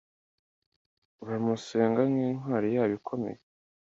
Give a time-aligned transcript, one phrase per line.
[1.19, 3.39] Baramusenga nk'intwari yabo ikomeye